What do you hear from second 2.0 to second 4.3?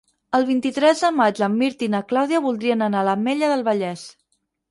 Clàudia voldrien anar a l'Ametlla del Vallès.